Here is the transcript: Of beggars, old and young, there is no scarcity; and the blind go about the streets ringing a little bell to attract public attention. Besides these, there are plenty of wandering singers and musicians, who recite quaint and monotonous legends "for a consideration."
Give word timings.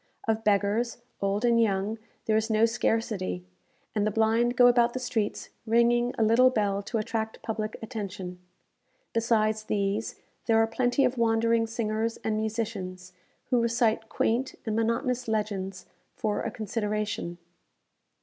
Of 0.27 0.43
beggars, 0.43 0.97
old 1.21 1.45
and 1.45 1.61
young, 1.61 1.99
there 2.25 2.35
is 2.35 2.49
no 2.49 2.65
scarcity; 2.65 3.45
and 3.93 4.01
the 4.03 4.09
blind 4.09 4.55
go 4.57 4.65
about 4.65 4.93
the 4.93 4.99
streets 4.99 5.49
ringing 5.67 6.15
a 6.17 6.23
little 6.23 6.49
bell 6.49 6.81
to 6.81 6.97
attract 6.97 7.43
public 7.43 7.77
attention. 7.83 8.39
Besides 9.13 9.65
these, 9.65 10.19
there 10.47 10.57
are 10.57 10.65
plenty 10.65 11.05
of 11.05 11.19
wandering 11.19 11.67
singers 11.67 12.17
and 12.23 12.35
musicians, 12.35 13.13
who 13.51 13.61
recite 13.61 14.09
quaint 14.09 14.55
and 14.65 14.75
monotonous 14.75 15.27
legends 15.27 15.85
"for 16.15 16.41
a 16.41 16.49
consideration." 16.49 17.37